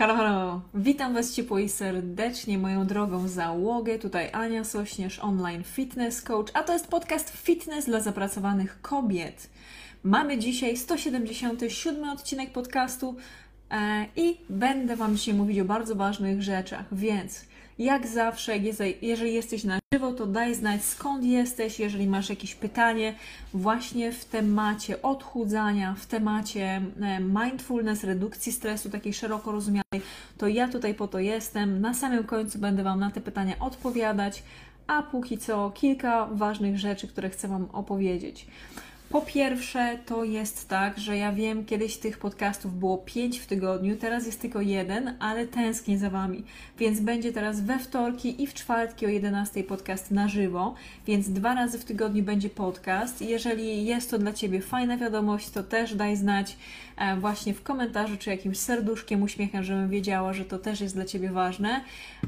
[0.00, 0.60] Halo, halo!
[0.74, 3.98] Witam Was ciepło i serdecznie, moją drogą załogę.
[3.98, 9.50] Tutaj Ania Sośnierz, online fitness coach, a to jest podcast Fitness dla zapracowanych kobiet.
[10.02, 13.16] Mamy dzisiaj 177 odcinek podcastu
[13.70, 17.44] e, i będę Wam dzisiaj mówić o bardzo ważnych rzeczach, więc
[17.80, 18.58] jak zawsze,
[19.02, 23.14] jeżeli jesteś na żywo, to daj znać skąd jesteś, jeżeli masz jakieś pytanie
[23.54, 30.02] właśnie w temacie odchudzania, w temacie e, mindfulness, redukcji stresu, takiej szeroko rozumianej,
[30.38, 31.80] to ja tutaj po to jestem.
[31.80, 34.42] Na samym końcu będę Wam na te pytania odpowiadać,
[34.86, 38.46] a póki co kilka ważnych rzeczy, które chcę Wam opowiedzieć.
[39.10, 43.96] Po pierwsze, to jest tak, że ja wiem, kiedyś tych podcastów było 5 w tygodniu,
[43.96, 46.44] teraz jest tylko jeden, ale tęsknię za Wami.
[46.78, 50.74] Więc będzie teraz we wtorki i w czwartki o 11 podcast na żywo,
[51.06, 53.22] więc dwa razy w tygodniu będzie podcast.
[53.22, 56.56] Jeżeli jest to dla Ciebie fajna wiadomość, to też daj znać
[56.96, 61.04] e, właśnie w komentarzu czy jakimś serduszkiem, uśmiechem, żebym wiedziała, że to też jest dla
[61.04, 61.80] Ciebie ważne.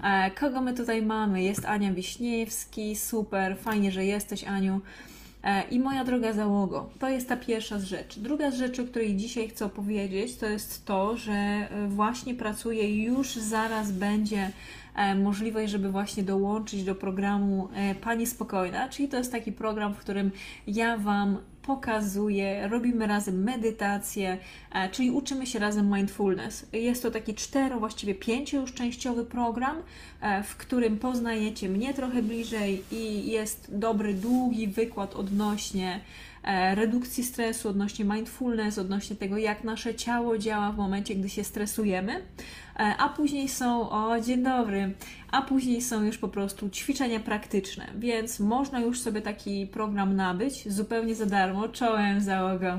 [0.04, 1.43] E, kogo my tutaj mamy?
[1.43, 4.81] Jest Ania Wiśniewski, super, fajnie, że jesteś Aniu.
[5.44, 8.20] E, I moja droga załogo, to jest ta pierwsza z rzeczy.
[8.20, 13.04] Druga z rzeczy, o której dzisiaj chcę opowiedzieć, to jest to, że e, właśnie pracuję,
[13.04, 14.50] już zaraz będzie
[15.16, 17.69] możliwość, żeby właśnie dołączyć do programu
[18.00, 20.30] Pani Spokojna, czyli to jest taki program, w którym
[20.66, 24.38] ja Wam pokazuję, robimy razem medytację,
[24.72, 26.66] e, czyli uczymy się razem mindfulness.
[26.72, 29.76] Jest to taki cztero, właściwie pięcio już częściowy program,
[30.20, 36.31] e, w którym poznajecie mnie trochę bliżej i jest dobry, długi wykład odnośnie E,
[36.75, 42.12] redukcji stresu, odnośnie mindfulness, odnośnie tego, jak nasze ciało działa w momencie, gdy się stresujemy.
[42.12, 44.94] E, a później są, o dzień dobry,
[45.31, 50.72] a później są już po prostu ćwiczenia praktyczne, więc można już sobie taki program nabyć
[50.72, 52.78] zupełnie za darmo, czołem załogą.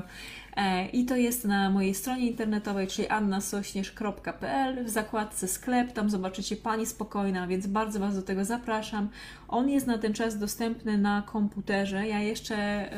[0.56, 6.56] E, I to jest na mojej stronie internetowej, czyli annasośnierz.pl w zakładce sklep, tam zobaczycie
[6.56, 9.08] Pani Spokojna, więc bardzo Was do tego zapraszam.
[9.48, 12.06] On jest na ten czas dostępny na komputerze.
[12.06, 12.90] Ja jeszcze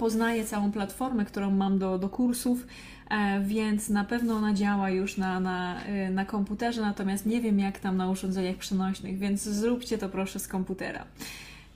[0.00, 2.66] poznaję całą platformę, którą mam do, do kursów,
[3.10, 7.58] e, więc na pewno ona działa już na, na, e, na komputerze, natomiast nie wiem
[7.58, 11.04] jak tam na urządzeniach przenośnych, więc zróbcie to proszę z komputera.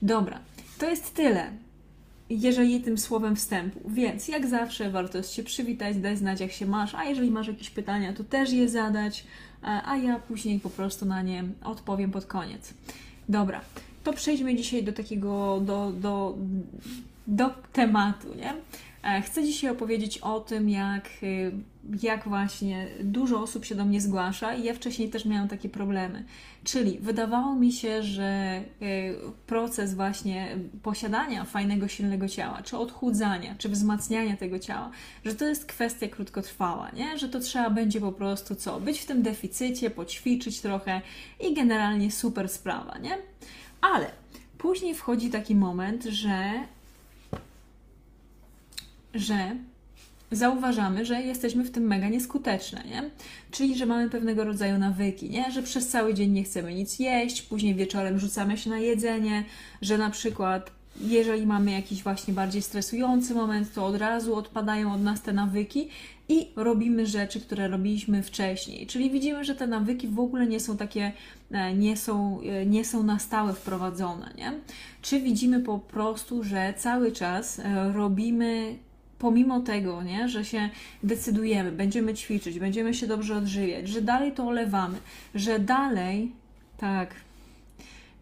[0.01, 0.39] Dobra,
[0.79, 1.51] to jest tyle
[2.29, 3.79] jeżeli tym słowem wstępu.
[3.89, 7.47] Więc jak zawsze warto jest się przywitać, dać znać jak się masz, a jeżeli masz
[7.47, 9.25] jakieś pytania, to też je zadać,
[9.63, 12.73] e, a ja później po prostu na nie odpowiem pod koniec.
[13.29, 13.61] Dobra,
[14.03, 16.37] to przejdźmy dzisiaj do takiego, do, do
[17.27, 18.53] do tematu, nie?
[19.05, 21.51] E, chcę dzisiaj opowiedzieć o tym, jak, y,
[22.03, 26.25] jak właśnie dużo osób się do mnie zgłasza i ja wcześniej też miałam takie problemy.
[26.63, 29.15] Czyli wydawało mi się, że y,
[29.47, 34.91] proces właśnie posiadania fajnego, silnego ciała, czy odchudzania, czy wzmacniania tego ciała,
[35.25, 37.17] że to jest kwestia krótkotrwała, nie?
[37.17, 38.79] Że to trzeba będzie po prostu co?
[38.79, 41.01] Być w tym deficycie, poćwiczyć trochę
[41.39, 43.17] i generalnie super sprawa, nie?
[43.81, 44.11] Ale
[44.57, 46.51] później wchodzi taki moment, że
[49.15, 49.55] że
[50.31, 53.09] zauważamy, że jesteśmy w tym mega nieskuteczne, nie?
[53.51, 55.51] Czyli, że mamy pewnego rodzaju nawyki, nie?
[55.51, 59.43] Że przez cały dzień nie chcemy nic jeść, później wieczorem rzucamy się na jedzenie,
[59.81, 60.71] że na przykład
[61.01, 65.89] jeżeli mamy jakiś właśnie bardziej stresujący moment, to od razu odpadają od nas te nawyki
[66.29, 68.87] i robimy rzeczy, które robiliśmy wcześniej.
[68.87, 71.11] Czyli widzimy, że te nawyki w ogóle nie są takie,
[71.51, 74.51] e, nie są, e, nie są na stałe wprowadzone, nie?
[75.01, 78.75] Czy widzimy po prostu, że cały czas e, robimy
[79.19, 80.69] pomimo tego, nie, że się
[81.03, 84.97] decydujemy, będziemy ćwiczyć, będziemy się dobrze odżywiać, że dalej to olewamy,
[85.35, 86.31] że dalej,
[86.77, 87.15] tak,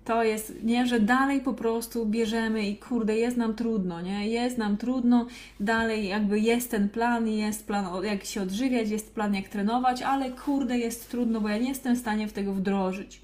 [0.05, 4.27] To jest, nie, że dalej po prostu bierzemy i kurde, jest nam trudno, nie?
[4.27, 5.27] Jest nam trudno,
[5.59, 10.31] dalej jakby jest ten plan, jest plan jak się odżywiać, jest plan jak trenować, ale
[10.31, 13.21] kurde, jest trudno, bo ja nie jestem w stanie w tego wdrożyć.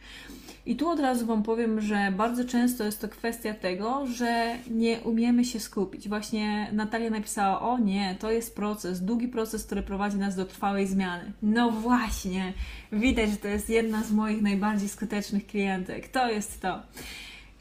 [0.69, 4.99] I tu od razu Wam powiem, że bardzo często jest to kwestia tego, że nie
[4.99, 6.09] umiemy się skupić.
[6.09, 10.87] Właśnie Natalia napisała: O nie, to jest proces, długi proces, który prowadzi nas do trwałej
[10.87, 11.31] zmiany.
[11.41, 12.53] No właśnie,
[12.91, 16.07] widać, że to jest jedna z moich najbardziej skutecznych klientek.
[16.07, 16.79] To jest to.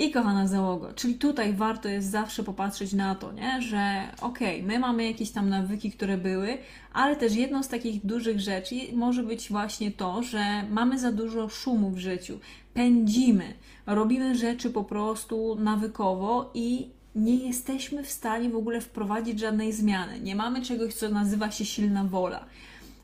[0.01, 3.63] I kochana załogo, czyli tutaj warto jest zawsze popatrzeć na to, nie?
[3.63, 6.59] że okej, okay, my mamy jakieś tam nawyki, które były,
[6.93, 11.49] ale też jedną z takich dużych rzeczy może być właśnie to, że mamy za dużo
[11.49, 12.39] szumu w życiu,
[12.75, 13.55] pędzimy,
[13.87, 20.21] robimy rzeczy po prostu nawykowo i nie jesteśmy w stanie w ogóle wprowadzić żadnej zmiany.
[20.21, 22.45] Nie mamy czegoś, co nazywa się silna wola.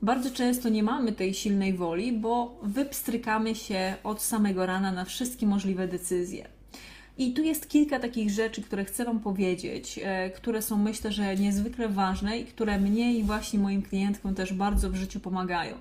[0.03, 5.47] Bardzo często nie mamy tej silnej woli, bo wypstrykamy się od samego rana na wszystkie
[5.47, 6.54] możliwe decyzje.
[7.19, 11.37] I tu jest kilka takich rzeczy, które chcę Wam powiedzieć, e, które są myślę, że
[11.37, 15.77] niezwykle ważne i które mnie i właśnie moim klientkom też bardzo w życiu pomagają.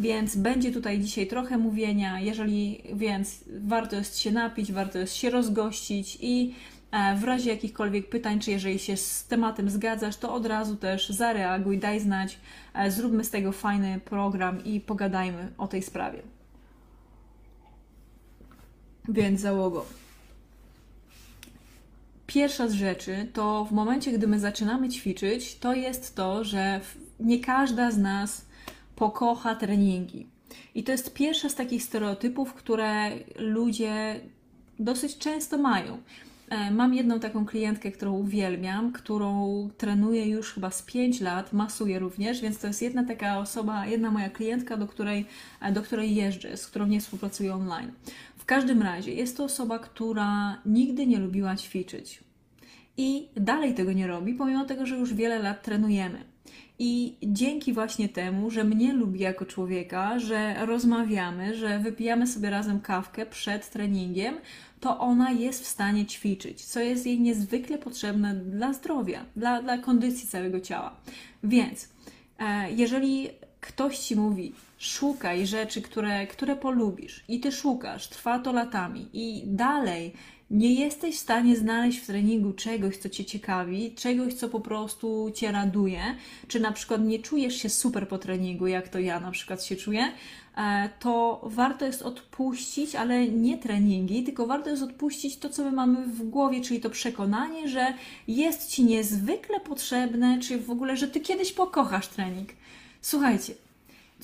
[0.00, 5.30] Więc będzie tutaj dzisiaj trochę mówienia, jeżeli więc warto jest się napić, warto jest się
[5.30, 6.54] rozgościć i
[6.90, 11.08] e, w razie jakichkolwiek pytań, czy jeżeli się z tematem zgadzasz, to od razu też
[11.08, 12.38] zareaguj, daj znać,
[12.74, 16.22] e, zróbmy z tego fajny program i pogadajmy o tej sprawie.
[19.08, 20.03] Więc załogo.
[22.34, 26.80] Pierwsza z rzeczy to w momencie, gdy my zaczynamy ćwiczyć, to jest to, że
[27.20, 28.46] nie każda z nas
[28.96, 30.26] pokocha treningi.
[30.74, 34.20] I to jest pierwsza z takich stereotypów, które ludzie
[34.78, 35.98] dosyć często mają.
[36.48, 41.98] E, mam jedną taką klientkę, którą uwielbiam, którą trenuję już chyba z 5 lat, masuję
[41.98, 45.26] również, więc to jest jedna taka osoba, jedna moja klientka, do której,
[45.60, 47.92] e, do której jeżdżę, z którą nie współpracuję online.
[48.44, 52.20] W każdym razie jest to osoba, która nigdy nie lubiła ćwiczyć
[52.96, 56.24] i dalej tego nie robi, pomimo tego, że już wiele lat trenujemy.
[56.78, 62.80] I dzięki właśnie temu, że mnie lubi jako człowieka, że rozmawiamy, że wypijamy sobie razem
[62.80, 64.34] kawkę przed treningiem,
[64.80, 69.78] to ona jest w stanie ćwiczyć, co jest jej niezwykle potrzebne dla zdrowia, dla, dla
[69.78, 70.96] kondycji całego ciała.
[71.44, 71.88] Więc
[72.38, 73.28] e, jeżeli
[73.60, 74.52] ktoś ci mówi,
[74.84, 77.24] szukaj rzeczy, które, które polubisz.
[77.28, 79.08] I ty szukasz, trwa to latami.
[79.12, 80.12] I dalej
[80.50, 85.30] nie jesteś w stanie znaleźć w treningu czegoś, co Cię ciekawi, czegoś, co po prostu
[85.34, 86.00] Cię raduje,
[86.48, 89.76] czy na przykład nie czujesz się super po treningu, jak to ja na przykład się
[89.76, 90.12] czuję,
[90.56, 95.72] e, to warto jest odpuścić, ale nie treningi, tylko warto jest odpuścić to, co my
[95.72, 97.94] mamy w głowie, czyli to przekonanie, że
[98.28, 102.48] jest Ci niezwykle potrzebne, czy w ogóle, że Ty kiedyś pokochasz trening.
[103.00, 103.54] Słuchajcie,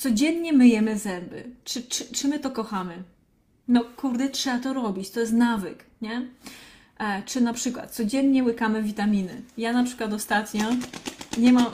[0.00, 1.44] codziennie myjemy zęby.
[1.64, 3.02] Czy, czy, czy my to kochamy?
[3.68, 6.26] No kurde, trzeba to robić, to jest nawyk, nie?
[6.98, 9.42] E, czy na przykład codziennie łykamy witaminy.
[9.58, 10.64] Ja na przykład ostatnio
[11.38, 11.66] nie mam,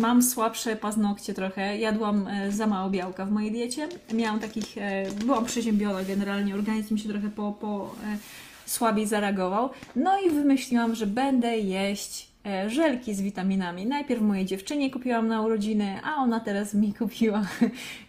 [0.00, 3.88] mam słabsze paznokcie trochę, jadłam e, za mało białka w mojej diecie.
[4.12, 8.18] Miałam takich, e, byłam przeziębiona generalnie, organizm się trochę po, po e,
[8.66, 9.70] słabiej zareagował.
[9.96, 12.33] No i wymyśliłam, że będę jeść
[12.66, 13.86] żelki z witaminami.
[13.86, 17.46] Najpierw mojej dziewczynie kupiłam na urodziny, a ona teraz mi kupiła.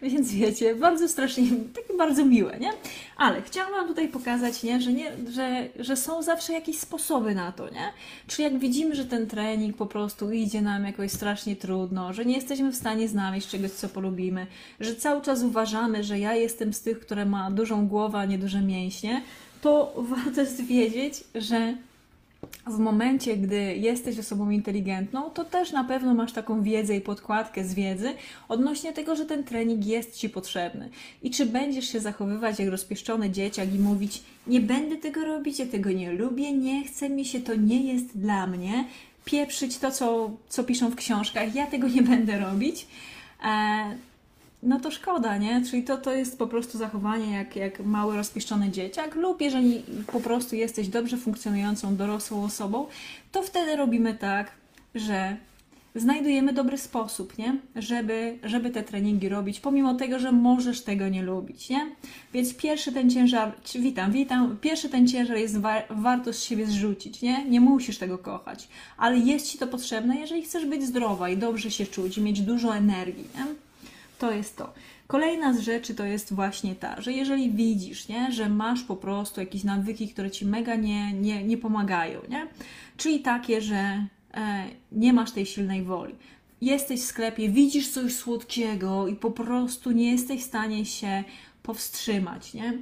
[0.02, 1.44] Więc wiecie, bardzo strasznie,
[1.74, 2.70] takie bardzo miłe, nie?
[3.16, 4.80] Ale chciałam Wam tutaj pokazać, nie?
[4.80, 7.92] Że, nie, że, że są zawsze jakieś sposoby na to, nie?
[8.26, 12.34] Czyli jak widzimy, że ten trening po prostu idzie nam jakoś strasznie trudno, że nie
[12.34, 14.46] jesteśmy w stanie znaleźć czegoś, co polubimy,
[14.80, 18.38] że cały czas uważamy, że ja jestem z tych, które ma dużą głowę, a nie
[18.38, 19.22] duże mięśnie,
[19.62, 21.74] to warto jest wiedzieć, że
[22.66, 27.64] w momencie, gdy jesteś osobą inteligentną, to też na pewno masz taką wiedzę i podkładkę
[27.64, 28.14] z wiedzy
[28.48, 30.88] odnośnie tego, że ten trening jest Ci potrzebny.
[31.22, 35.66] I czy będziesz się zachowywać jak rozpieszczony dzieciak i mówić: Nie będę tego robić, ja
[35.66, 38.84] tego nie lubię, nie chce mi się, to nie jest dla mnie,
[39.24, 42.86] pieprzyć to, co, co piszą w książkach, ja tego nie będę robić.
[43.44, 43.96] E,
[44.62, 45.62] no to szkoda, nie?
[45.70, 49.82] Czyli to, to jest po prostu zachowanie jak, jak mały, rozpieszczony dzieciak, lub jeżeli
[50.12, 52.86] po prostu jesteś dobrze funkcjonującą, dorosłą osobą,
[53.32, 54.50] to wtedy robimy tak,
[54.94, 55.36] że
[55.94, 57.56] znajdujemy dobry sposób, nie?
[57.76, 61.86] Żeby, żeby te treningi robić, pomimo tego, że możesz tego nie lubić, nie?
[62.32, 67.22] Więc pierwszy ten ciężar, witam, witam, pierwszy ten ciężar jest wa warto z siebie zrzucić,
[67.22, 67.44] nie?
[67.44, 71.70] Nie musisz tego kochać, ale jest Ci to potrzebne, jeżeli chcesz być zdrowa i dobrze
[71.70, 73.65] się czuć i mieć dużo energii, nie?
[74.18, 74.72] To jest to.
[75.06, 79.40] Kolejna z rzeczy to jest właśnie ta, że jeżeli widzisz, nie, że masz po prostu
[79.40, 82.46] jakieś nawyki, które ci mega nie, nie, nie pomagają, nie?
[82.96, 86.14] czyli takie, że e, nie masz tej silnej woli.
[86.60, 91.24] Jesteś w sklepie, widzisz coś słodkiego i po prostu nie jesteś w stanie się
[91.62, 92.78] powstrzymać, nie?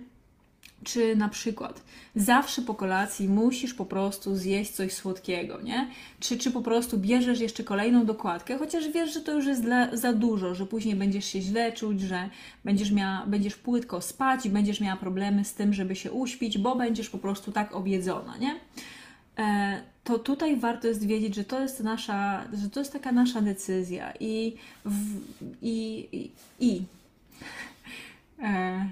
[0.85, 1.83] Czy na przykład
[2.17, 5.91] zawsze po kolacji musisz po prostu zjeść coś słodkiego, nie?
[6.21, 9.97] Czy, czy po prostu bierzesz jeszcze kolejną dokładkę, chociaż wiesz, że to już jest dla,
[9.97, 12.29] za dużo, że później będziesz się źle czuć, że
[12.65, 16.77] będziesz, miała, będziesz płytko spać i będziesz miała problemy z tym, żeby się uśpić, bo
[16.77, 18.55] będziesz po prostu tak objedzona, nie?
[19.39, 23.41] E, to tutaj warto jest wiedzieć, że to jest nasza, że to jest taka nasza
[23.41, 25.21] decyzja i, w,
[25.63, 26.83] i, i, i.
[28.43, 28.87] E,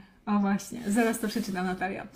[0.52, 2.06] właśnie, zaraz to przeczytam Natalia.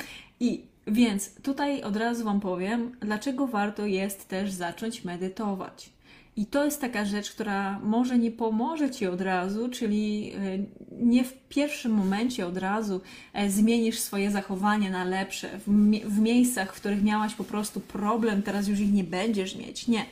[0.41, 5.91] I więc tutaj od razu Wam powiem, dlaczego warto jest też zacząć medytować.
[6.37, 10.59] I to jest taka rzecz, która może nie pomoże Ci od razu, czyli e,
[11.05, 13.01] nie w pierwszym momencie od razu
[13.33, 15.59] e, zmienisz swoje zachowanie na lepsze.
[15.67, 15.71] W,
[16.05, 19.89] w miejscach, w których miałaś po prostu problem, teraz już ich nie będziesz mieć.
[19.89, 20.05] Nie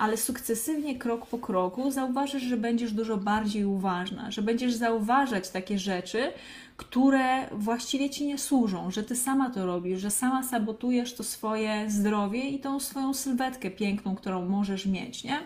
[0.00, 5.78] ale sukcesywnie, krok po kroku, zauważysz, że będziesz dużo bardziej uważna, że będziesz zauważać takie
[5.78, 6.32] rzeczy,
[6.80, 11.90] które właściwie ci nie służą, że ty sama to robisz, że sama sabotujesz to swoje
[11.90, 15.38] zdrowie i tą swoją sylwetkę piękną, którą możesz mieć, nie?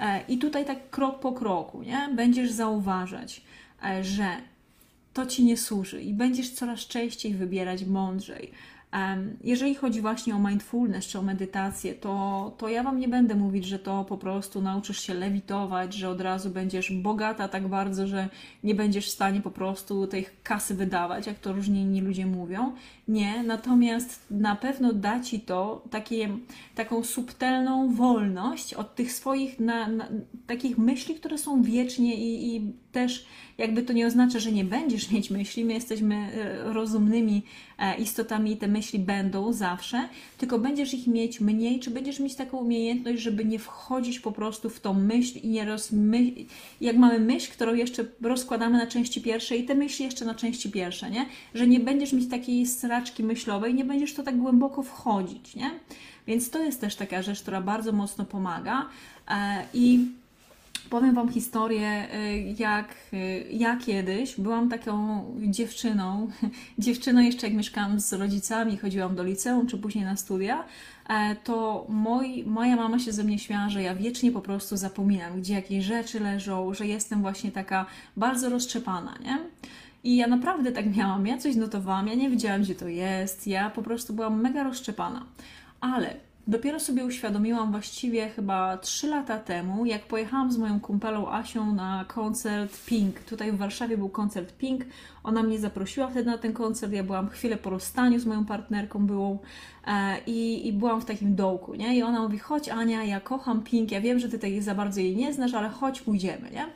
[0.00, 2.08] E, I tutaj tak krok po kroku, nie?
[2.16, 3.42] Będziesz zauważać,
[3.84, 4.26] e, że
[5.14, 8.50] to ci nie służy i będziesz coraz częściej wybierać mądrzej.
[9.44, 13.64] Jeżeli chodzi właśnie o mindfulness czy o medytację, to, to ja Wam nie będę mówić,
[13.64, 18.28] że to po prostu nauczysz się lewitować, że od razu będziesz bogata tak bardzo, że
[18.64, 22.72] nie będziesz w stanie po prostu tej kasy wydawać, jak to różni inni ludzie mówią.
[23.08, 26.28] Nie, natomiast na pewno da Ci to takie,
[26.74, 30.08] taką subtelną wolność od tych swoich na, na,
[30.46, 33.26] takich myśli, które są wiecznie i, i też
[33.58, 37.42] jakby to nie oznacza, że nie będziesz mieć myśli, my jesteśmy e, rozumnymi
[37.78, 40.08] e, istotami i te myśli będą zawsze,
[40.38, 44.70] tylko będziesz ich mieć mniej, czy będziesz mieć taką umiejętność, żeby nie wchodzić po prostu
[44.70, 46.48] w tą myśl i nie rozmyślić,
[46.80, 50.70] jak mamy myśl, którą jeszcze rozkładamy na części pierwsze i te myśli jeszcze na części
[50.70, 51.26] pierwsze, nie?
[51.54, 55.70] Że nie będziesz mieć takiej straczki myślowej, nie będziesz to tak głęboko wchodzić, nie?
[56.26, 58.88] Więc to jest też taka rzecz, która bardzo mocno pomaga
[59.28, 60.06] e, i
[60.90, 66.28] Powiem Wam historię, y, jak y, ja kiedyś byłam taką dziewczyną,
[66.78, 70.64] dziewczyną jeszcze jak mieszkałam z rodzicami, chodziłam do liceum czy później na studia,
[71.08, 75.40] e, to moi, moja mama się ze mnie śmiała, że ja wiecznie po prostu zapominam,
[75.40, 77.86] gdzie jakieś rzeczy leżą, że jestem właśnie taka
[78.16, 79.38] bardzo roztrzepana, nie?
[80.04, 83.70] I ja naprawdę tak miałam, ja coś notowałam, ja nie wiedziałam, gdzie to jest, ja
[83.70, 85.26] po prostu byłam mega roztrzepana.
[85.80, 91.74] Ale Dopiero sobie uświadomiłam właściwie chyba 3 lata temu, jak pojechałam z moją kumpelą Asią
[91.74, 93.20] na koncert Pink.
[93.20, 94.84] Tutaj w Warszawie był koncert Pink.
[95.24, 96.92] Ona mnie zaprosiła wtedy na ten koncert.
[96.92, 99.38] Ja byłam chwilę po rozstaniu z moją partnerką byłą
[99.86, 101.96] e, i, i byłam w takim dołku, nie?
[101.96, 105.00] I ona mówi, chodź Ania, ja kocham Pink, ja wiem, że ty tej za bardzo
[105.00, 106.66] jej nie znasz, ale chodź, pójdziemy, nie?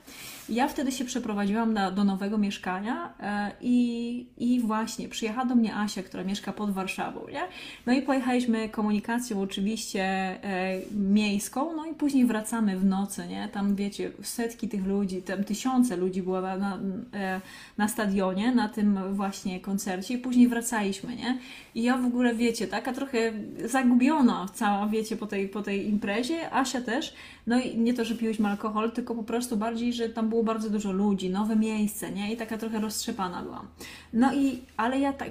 [0.48, 5.76] ja wtedy się przeprowadziłam na, do nowego mieszkania e, i, i właśnie przyjechała do mnie
[5.76, 7.40] Asia, która mieszka pod Warszawą, nie?
[7.86, 13.48] No i pojechaliśmy komunikacją oczywiście e, miejską, no i później wracamy w nocy, nie?
[13.48, 16.78] Tam wiecie, setki tych ludzi, tam tysiące ludzi było na,
[17.14, 17.40] e,
[17.78, 21.38] na stadionie, na tym właśnie koncercie i później wracaliśmy, nie?
[21.74, 23.32] I ja w ogóle, wiecie, taka trochę
[23.64, 27.14] zagubiona cała, wiecie, po tej, po tej imprezie, Asia też,
[27.46, 30.70] no i nie to, że piłyśmy alkohol, tylko po prostu bardziej, że tam było bardzo
[30.70, 32.32] dużo ludzi, nowe miejsce, nie?
[32.32, 33.66] I taka trochę roztrzepana byłam.
[34.12, 35.30] No i, ale ja tak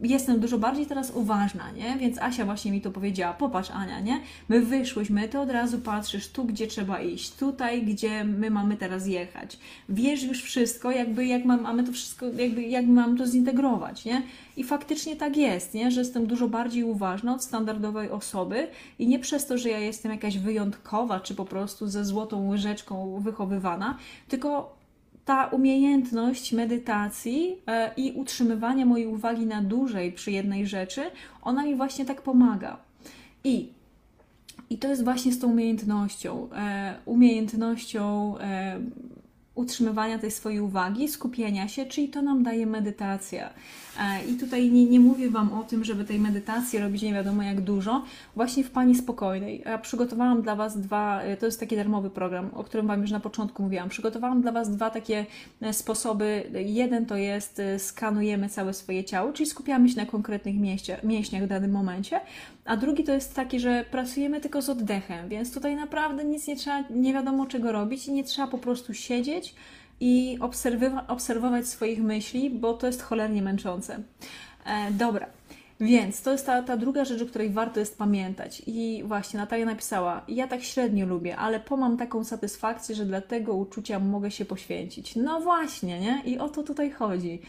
[0.00, 1.96] jestem dużo bardziej teraz uważna, nie?
[1.96, 4.20] Więc Asia właśnie mi to powiedziała, popatrz Ania, nie?
[4.48, 9.06] My wyszłyśmy, ty od razu patrzysz tu, gdzie trzeba iść, tutaj, gdzie my mamy teraz
[9.06, 9.58] jechać.
[9.88, 14.22] Wiesz już wszystko, jakby jak mam, mamy to wszystko, jakby jak mam to zintegrować, nie?
[14.56, 15.90] I faktycznie tak jest, nie?
[15.90, 20.12] Że jestem dużo bardziej uważna od standardowej osoby i nie przez to, że ja jestem
[20.12, 23.96] jakaś wyjątkowa, czy po prostu ze złotą łyżeczką wychowywana,
[24.28, 24.77] tylko
[25.28, 31.10] ta umiejętność medytacji e, i utrzymywania mojej uwagi na dłużej przy jednej rzeczy,
[31.42, 32.76] ona mi właśnie tak pomaga.
[33.44, 33.68] I,
[34.70, 38.80] i to jest właśnie z tą umiejętnością, e, umiejętnością e,
[39.54, 43.50] utrzymywania tej swojej uwagi, skupienia się, czyli to nam daje medytacja.
[43.98, 47.42] E, I tutaj nie, nie mówię Wam o tym, żeby tej medytacji robić nie wiadomo
[47.42, 48.04] jak dużo,
[48.36, 49.62] właśnie w Pani Spokojnej.
[49.66, 53.10] Ja przygotowałam dla Was dwa, e, to jest taki darmowy program, o którym Wam już
[53.10, 53.88] na początku mówiłam.
[53.88, 55.26] Przygotowałam dla Was dwa takie
[55.60, 56.50] e, sposoby.
[56.64, 61.46] Jeden to jest skanujemy całe swoje ciało, czyli skupiamy się na konkretnych mieście, mięśniach w
[61.46, 62.20] danym momencie,
[62.64, 66.56] a drugi to jest taki, że pracujemy tylko z oddechem, więc tutaj naprawdę nic nie
[66.56, 69.54] trzeba, nie wiadomo czego robić i nie trzeba po prostu siedzieć,
[70.00, 70.38] i
[71.08, 74.02] obserwować swoich myśli, bo to jest cholernie męczące.
[74.66, 75.26] E, dobra,
[75.80, 78.62] więc to jest ta, ta druga rzecz, o której warto jest pamiętać.
[78.66, 83.54] I właśnie Natalia napisała: Ja tak średnio lubię, ale pomam taką satysfakcję, że dla tego
[83.54, 85.16] uczucia mogę się poświęcić.
[85.16, 86.22] No właśnie, nie?
[86.24, 87.40] I o to tutaj chodzi.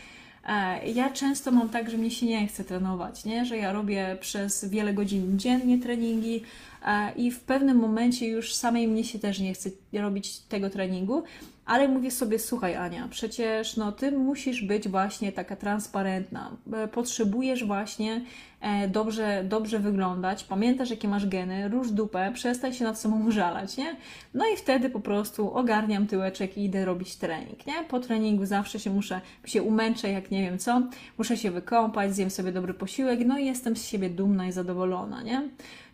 [0.47, 3.45] E, ja często mam tak, że mnie się nie chce trenować, nie?
[3.45, 6.43] że ja robię przez wiele godzin dziennie treningi
[6.85, 11.23] e, i w pewnym momencie już samej mnie się też nie chce robić tego treningu,
[11.69, 17.65] ale mówię sobie, słuchaj Ania, przecież no, ty musisz być właśnie taka transparentna, e, potrzebujesz
[17.65, 18.21] właśnie
[18.61, 23.77] e, dobrze, dobrze wyglądać, pamiętasz jakie masz geny, rusz dupę, przestań się nad sobą żalać,
[23.77, 23.95] nie?
[24.33, 27.83] No i wtedy po prostu ogarniam tyłeczek i idę robić trening, nie?
[27.89, 30.81] Po treningu zawsze się muszę, się umęczę jak nie wiem co,
[31.17, 35.23] muszę się wykąpać, zjem sobie dobry posiłek, no i jestem z siebie dumna i zadowolona,
[35.23, 35.49] nie?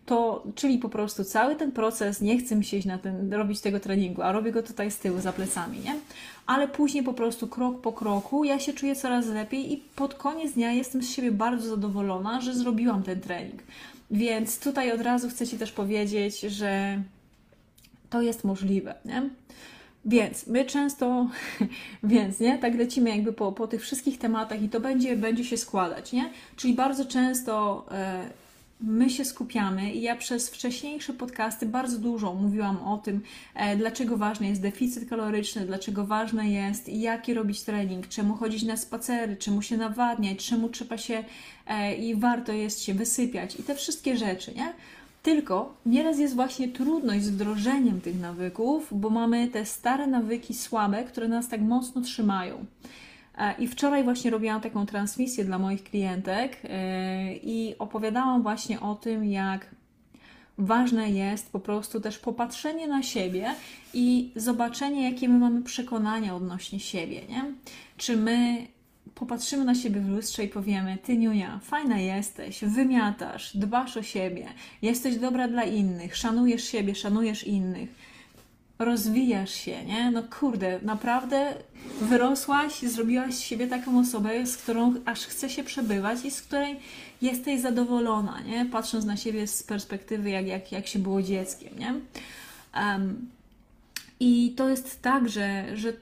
[0.06, 3.62] To, czyli po prostu cały ten proces, nie chcę mi się iść na ten, robić
[3.62, 5.96] tego treningu, a robię go tutaj z tyłu, za plecami, nie?
[6.46, 10.54] Ale później po prostu krok po kroku ja się czuję coraz lepiej i pod koniec
[10.54, 13.64] dnia jestem z siebie bardzo zadowolona, że zrobiłam ten trening.
[14.12, 17.02] Więc tutaj od razu chcę Ci też powiedzieć, że
[18.10, 19.30] to jest możliwe, nie?
[20.06, 21.30] Więc my często,
[22.04, 25.58] więc nie, tak lecimy jakby po, po tych wszystkich tematach i to będzie, będzie się
[25.58, 26.30] składać, nie?
[26.56, 28.30] Czyli bardzo często e,
[28.82, 33.22] my się skupiamy i ja przez wcześniejsze podcasty bardzo dużo mówiłam o tym,
[33.56, 38.78] e, dlaczego ważny jest deficyt kaloryczny, dlaczego ważne jest jaki robić trening, czemu chodzić na
[38.78, 41.24] spacery, czemu się nawadniać, czemu trzeba się
[41.68, 44.74] e, i warto jest się wysypiać i te wszystkie rzeczy, nie?
[45.24, 51.04] Tylko nieraz jest właśnie trudność z wdrożeniem tych nawyków, bo mamy te stare nawyki słabe,
[51.04, 52.66] które nas tak mocno trzymają.
[53.38, 58.96] E, I wczoraj właśnie robiłam taką transmisję dla moich klientek e, i opowiadałam właśnie o
[58.96, 59.76] tym, jak
[60.58, 63.56] ważne jest po prostu też popatrzenie na siebie
[63.94, 67.46] i zobaczenie, jakie my mamy przekonania odnośnie siebie, nie?
[67.98, 68.68] Czy my
[69.16, 74.48] popatrzymy na siebie w lustrze i powiemy: Ty, Niunia, fajna jesteś, wymiatasz, dbasz o siebie,
[74.82, 78.15] jesteś dobra dla innych, szanujesz siebie, szanujesz innych
[78.80, 80.12] rozwijasz się, nie?
[80.12, 81.54] No kurde, naprawdę
[82.02, 86.80] wyrosłaś, zrobiłaś z siebie taką osobę, z którą aż chce się przebywać i z której
[87.22, 88.66] jesteś zadowolona, nie?
[88.66, 91.94] Patrząc na siebie z perspektywy, jak, jak, jak się było dzieckiem, nie?
[92.76, 93.30] Um,
[94.20, 95.94] I to jest tak, że, że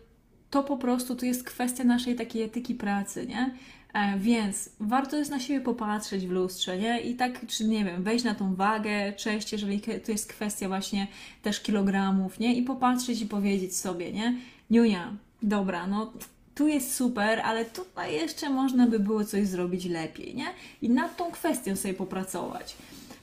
[0.50, 3.52] to po prostu to jest kwestia naszej takiej etyki pracy, nie?
[3.94, 7.02] E, więc warto jest na siebie popatrzeć w lustrze, nie?
[7.02, 11.08] I tak, czy nie wiem, wejść na tą wagę, cześć, jeżeli to jest kwestia właśnie
[11.42, 12.56] też kilogramów, nie?
[12.56, 14.36] I popatrzeć i powiedzieć sobie, nie?
[14.70, 16.14] Niunia, dobra, no
[16.56, 20.46] tu jest super, ale tutaj jeszcze można by było coś zrobić lepiej, nie?
[20.82, 22.76] I nad tą kwestią sobie popracować,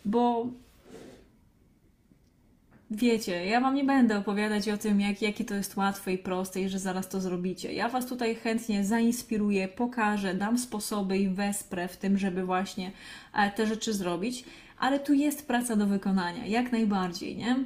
[0.05, 0.47] bo
[2.91, 6.61] Wiecie, ja Wam nie będę opowiadać o tym, jak, jakie to jest łatwe i proste
[6.61, 7.73] i że zaraz to zrobicie.
[7.73, 12.93] Ja Was tutaj chętnie zainspiruję, pokażę, dam sposoby i wesprę w tym, żeby właśnie
[13.35, 14.45] e, te rzeczy zrobić,
[14.79, 17.57] ale tu jest praca do wykonania, jak najbardziej, nie?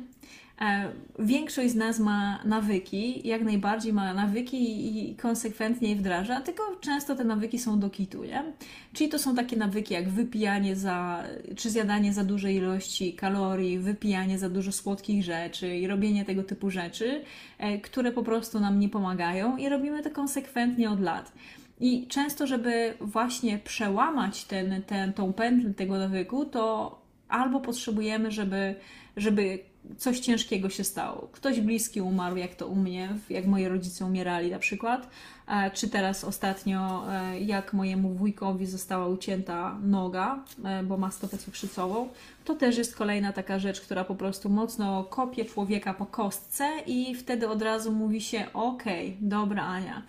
[0.60, 6.62] E, większość z nas ma nawyki, jak najbardziej ma nawyki i konsekwentnie je wdraża, tylko
[6.80, 8.44] często te nawyki są do kitu, nie?
[8.92, 11.24] Czyli to są takie nawyki jak wypijanie za,
[11.56, 16.70] czy zjadanie za dużej ilości kalorii, wypijanie za dużo słodkich rzeczy i robienie tego typu
[16.70, 17.22] rzeczy,
[17.58, 21.32] e, które po prostu nam nie pomagają i robimy to konsekwentnie od lat.
[21.80, 28.74] I często, żeby właśnie przełamać ten, ten, tą pętlę tego nawyku, to albo potrzebujemy, żeby,
[29.16, 29.58] żeby
[29.98, 31.28] coś ciężkiego się stało.
[31.32, 35.08] Ktoś bliski umarł, jak to u mnie, jak moi rodzice umierali na przykład,
[35.48, 41.38] e, czy teraz ostatnio, e, jak mojemu wujkowi została ucięta noga, e, bo ma stopę
[41.38, 42.08] cukrzycową.
[42.44, 47.14] To też jest kolejna taka rzecz, która po prostu mocno kopie człowieka po kostce i
[47.14, 50.02] wtedy od razu mówi się, okej, okay, dobra Ania,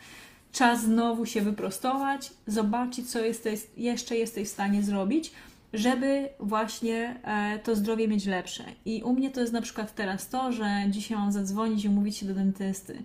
[0.51, 5.31] czas znowu się wyprostować, zobaczyć, co jesteś, jeszcze jesteś w stanie zrobić,
[5.77, 8.63] żeby właśnie e, to zdrowie mieć lepsze.
[8.85, 12.17] I u mnie to jest na przykład teraz to, że dzisiaj mam zadzwonić i umówić
[12.17, 13.03] się do dentysty.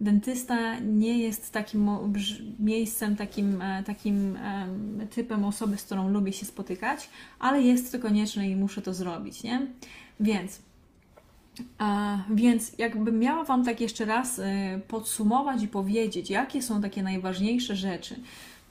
[0.00, 1.90] Dentysta nie jest takim
[2.58, 4.38] miejscem, takim, e, takim
[5.10, 9.42] typem osoby, z którą lubię się spotykać, ale jest to konieczne i muszę to zrobić,
[9.42, 9.66] nie?
[10.20, 10.60] Więc
[12.30, 14.42] więc jakbym miała Wam tak jeszcze raz y,
[14.88, 18.20] podsumować i powiedzieć, jakie są takie najważniejsze rzeczy,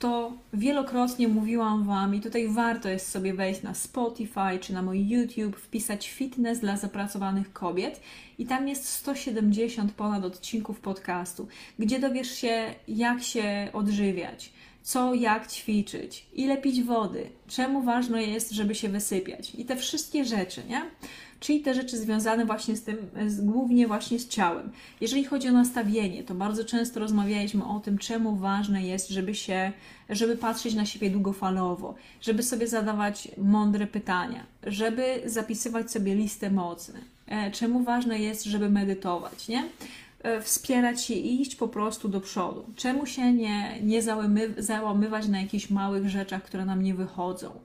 [0.00, 5.08] to wielokrotnie mówiłam Wam i tutaj warto jest sobie wejść na Spotify czy na mój
[5.08, 8.00] YouTube, wpisać fitness dla zapracowanych kobiet
[8.38, 15.46] i tam jest 170 ponad odcinków podcastu, gdzie dowiesz się, jak się odżywiać, co, jak
[15.46, 20.82] ćwiczyć, ile pić wody, czemu ważne jest, żeby się wysypiać i te wszystkie rzeczy, nie?
[21.40, 24.72] czyli te rzeczy związane właśnie z tym, z, głównie właśnie z ciałem.
[25.00, 29.72] Jeżeli chodzi o nastawienie, to bardzo często rozmawialiśmy o tym, czemu ważne jest, żeby się,
[30.10, 36.92] żeby patrzeć na siebie długofalowo, żeby sobie zadawać mądre pytania, żeby zapisywać sobie listę mocy,
[37.26, 39.64] e, czemu ważne jest, żeby medytować, nie?
[40.22, 42.64] E, wspierać się i iść po prostu do przodu.
[42.76, 44.02] Czemu się nie, nie
[44.58, 47.60] załamywać na jakichś małych rzeczach, które nam nie wychodzą?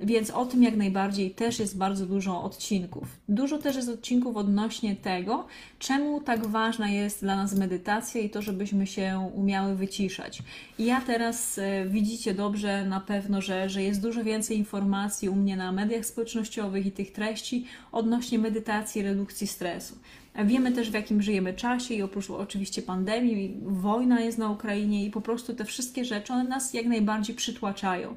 [0.00, 3.08] Więc o tym jak najbardziej też jest bardzo dużo odcinków.
[3.28, 5.46] Dużo też jest odcinków odnośnie tego,
[5.78, 10.42] czemu tak ważna jest dla nas medytacja i to, żebyśmy się umiały wyciszać.
[10.78, 15.34] I ja teraz e, widzicie dobrze na pewno, że, że jest dużo więcej informacji u
[15.34, 19.98] mnie na mediach społecznościowych i tych treści odnośnie medytacji, redukcji stresu.
[20.44, 25.10] Wiemy też, w jakim żyjemy czasie i oprócz oczywiście pandemii, wojna jest na Ukrainie i
[25.10, 28.14] po prostu te wszystkie rzeczy, one nas jak najbardziej przytłaczają.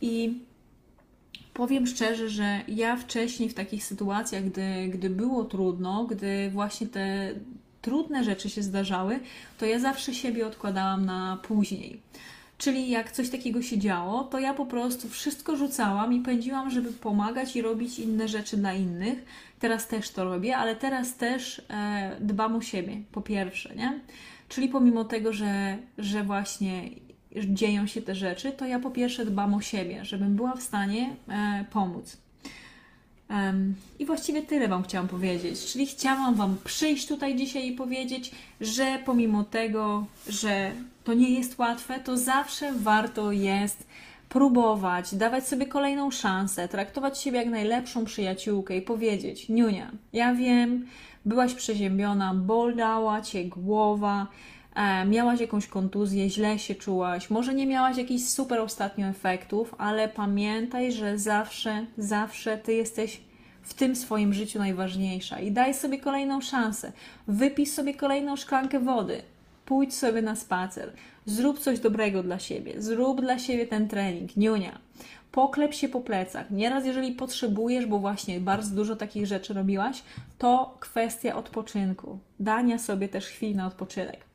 [0.00, 0.40] I
[1.54, 7.34] powiem szczerze, że ja wcześniej w takich sytuacjach, gdy, gdy było trudno, gdy właśnie te
[7.82, 9.20] trudne rzeczy się zdarzały,
[9.58, 12.00] to ja zawsze siebie odkładałam na później.
[12.58, 16.92] Czyli jak coś takiego się działo, to ja po prostu wszystko rzucałam i pędziłam, żeby
[16.92, 19.24] pomagać i robić inne rzeczy dla innych.
[19.60, 24.00] Teraz też to robię, ale teraz też e, dbam o siebie, po pierwsze, nie?
[24.48, 26.90] Czyli pomimo tego, że, że właśnie
[27.36, 31.16] dzieją się te rzeczy, to ja po pierwsze dbam o siebie, żebym była w stanie
[31.28, 32.16] e, pomóc.
[33.30, 35.64] Um, I właściwie tyle Wam chciałam powiedzieć.
[35.72, 40.72] Czyli chciałam Wam przyjść tutaj dzisiaj i powiedzieć, że pomimo tego, że
[41.04, 43.86] to nie jest łatwe, to zawsze warto jest
[44.28, 50.86] próbować, dawać sobie kolejną szansę, traktować siebie jak najlepszą przyjaciółkę i powiedzieć: Niunia, ja wiem,
[51.24, 54.26] byłaś przeziębiona, bolała cię głowa,
[55.06, 60.92] miałaś jakąś kontuzję, źle się czułaś, może nie miałaś jakichś super ostatnio efektów, ale pamiętaj,
[60.92, 63.20] że zawsze, zawsze ty jesteś
[63.62, 66.92] w tym swoim życiu najważniejsza i daj sobie kolejną szansę.
[67.28, 69.22] Wypij sobie kolejną szklankę wody,
[69.66, 70.92] pójdź sobie na spacer,
[71.26, 74.78] zrób coś dobrego dla siebie, zrób dla siebie ten trening, niunia.
[75.32, 76.50] Poklep się po plecach.
[76.50, 80.02] Nieraz, jeżeli potrzebujesz, bo właśnie bardzo dużo takich rzeczy robiłaś,
[80.38, 84.33] to kwestia odpoczynku, dania sobie też chwili na odpoczynek.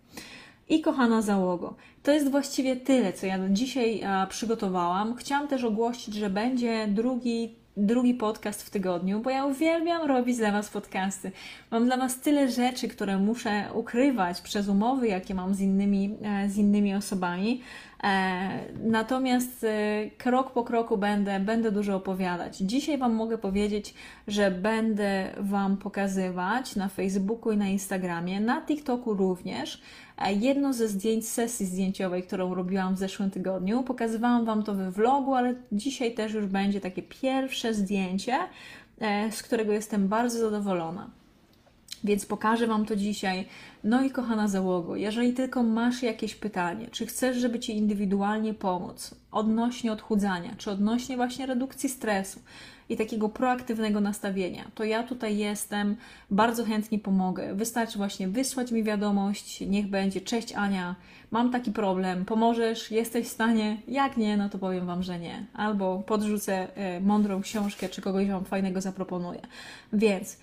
[0.70, 5.16] I kochana załogo, to jest właściwie tyle, co ja dzisiaj przygotowałam.
[5.16, 10.52] Chciałam też ogłosić, że będzie drugi drugi podcast w tygodniu, bo ja uwielbiam robić dla
[10.52, 11.32] Was podcasty.
[11.72, 16.50] Mam dla Was tyle rzeczy, które muszę ukrywać przez umowy, jakie mam z innymi, e,
[16.50, 17.62] z innymi osobami.
[18.04, 18.50] E,
[18.84, 22.58] natomiast e, krok po kroku będę, będę dużo opowiadać.
[22.58, 23.94] Dzisiaj Wam mogę powiedzieć,
[24.28, 29.82] że będę Wam pokazywać na Facebooku i na Instagramie, na TikToku również
[30.28, 33.84] jedno ze zdjęć sesji zdjęciowej, którą robiłam w zeszłym tygodniu.
[33.84, 38.38] Pokazywałam Wam to we vlogu, ale dzisiaj też już będzie takie pierwsze zdjęcie,
[39.02, 41.10] e, z którego jestem bardzo zadowolona.
[42.04, 43.46] Więc pokażę Wam to dzisiaj.
[43.84, 49.16] No i kochana załogo, jeżeli tylko masz jakieś pytanie, czy chcesz, żeby Ci indywidualnie pomóc
[49.32, 52.40] odnośnie odchudzania, czy odnośnie właśnie redukcji stresu,
[52.90, 55.96] i takiego proaktywnego nastawienia, to ja tutaj jestem,
[56.32, 57.56] bardzo chętnie pomogę.
[57.56, 60.96] Wystarczy właśnie wysłać mi wiadomość, niech będzie, cześć Ania,
[61.32, 63.78] mam taki problem, pomożesz, jesteś w stanie?
[63.88, 65.46] Jak nie, no to powiem Wam, że nie.
[65.54, 69.42] Albo podrzucę e, mądrą książkę, czy kogoś Wam fajnego zaproponuję.
[69.94, 70.38] Więc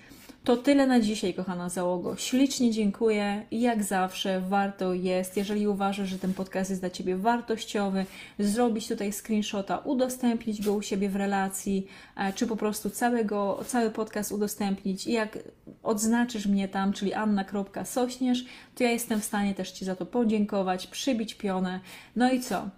[0.46, 2.16] to tyle na dzisiaj, kochana załogo.
[2.16, 8.06] Ślicznie dziękuję jak zawsze warto jest, jeżeli uważasz, że ten podcast jest dla Ciebie wartościowy,
[8.38, 13.90] zrobić tutaj screenshota, udostępnić go u siebie w relacji, e, czy po prostu całego, cały
[13.90, 15.06] podcast udostępnić.
[15.06, 15.38] I jak
[15.82, 20.86] odznaczysz mnie tam, czyli anna.sośnierz, to ja jestem w stanie też Ci za to podziękować,
[20.86, 21.80] przybić pionę.
[22.16, 22.68] No i co?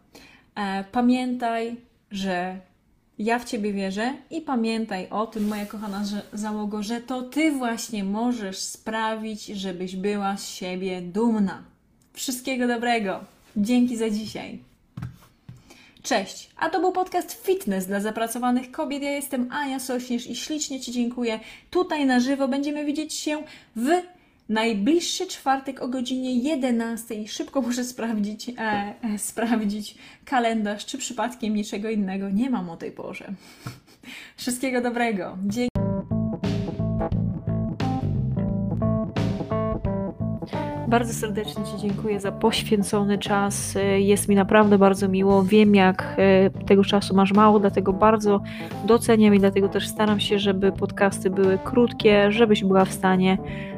[0.55, 1.77] E, pamiętaj,
[2.11, 2.68] że
[3.19, 8.05] ja w Ciebie wierzę i pamiętaj o tym, moja kochana załogo, że to Ty właśnie
[8.05, 11.63] możesz sprawić, żebyś była z siebie dumna.
[12.13, 13.21] Wszystkiego dobrego.
[13.57, 14.59] Dzięki za dzisiaj.
[16.03, 19.03] Cześć, a to był podcast Fitness dla zapracowanych kobiet.
[19.03, 21.41] Ja jestem Ania Sośnierz i ślicznie Ci dziękuję.
[21.71, 23.43] Tutaj na żywo będziemy widzieć się
[23.77, 23.89] w
[24.49, 27.29] najbliższy czwartek o godzinie 11.
[27.29, 28.53] Szybko muszę sprawdzić, e,
[29.03, 33.33] e, sprawdzić kalendarz, czy przypadkiem niczego innego nie mam o tej porze.
[34.37, 35.39] Wszystkiego dobrego.
[35.47, 35.69] Dzięki.
[40.89, 43.75] Bardzo serdecznie Ci dziękuję za poświęcony czas.
[43.97, 45.45] Jest mi naprawdę bardzo miło.
[45.45, 48.41] Wiem, jak e, tego czasu masz mało, dlatego bardzo
[48.87, 53.39] doceniam i dlatego też staram się, żeby podcasty były krótkie, żebyś była w stanie